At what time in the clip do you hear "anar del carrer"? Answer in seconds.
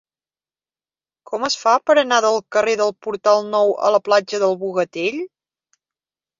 2.03-2.75